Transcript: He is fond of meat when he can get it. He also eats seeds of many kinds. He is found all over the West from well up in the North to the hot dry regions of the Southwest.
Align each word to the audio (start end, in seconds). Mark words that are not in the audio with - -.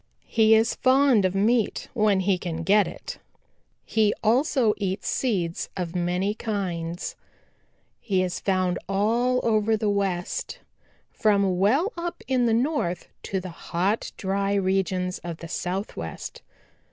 He 0.25 0.55
is 0.55 0.73
fond 0.73 1.25
of 1.25 1.35
meat 1.35 1.87
when 1.93 2.21
he 2.21 2.39
can 2.39 2.63
get 2.63 2.87
it. 2.87 3.19
He 3.85 4.15
also 4.23 4.73
eats 4.77 5.07
seeds 5.07 5.69
of 5.77 5.95
many 5.95 6.33
kinds. 6.33 7.15
He 7.99 8.23
is 8.23 8.39
found 8.39 8.79
all 8.89 9.41
over 9.43 9.77
the 9.77 9.91
West 9.91 10.57
from 11.11 11.59
well 11.59 11.93
up 11.95 12.23
in 12.27 12.47
the 12.47 12.51
North 12.55 13.09
to 13.29 13.39
the 13.39 13.49
hot 13.49 14.11
dry 14.17 14.55
regions 14.55 15.19
of 15.19 15.37
the 15.37 15.47
Southwest. 15.47 16.41